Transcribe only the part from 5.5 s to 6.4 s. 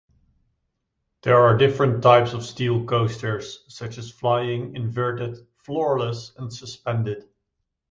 floorless,